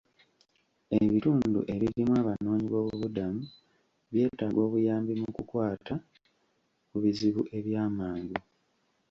Ebitundu 1.01 1.59
ebirimu 1.73 2.13
Abanoonyi 2.21 2.67
b'obubudamu 2.69 3.41
byetaaga 4.11 4.59
obuyambi 4.67 5.13
mu 5.21 5.27
kukwata 5.35 5.93
ku 6.89 6.97
bizibu 7.03 7.41
ebyamangu. 7.57 8.37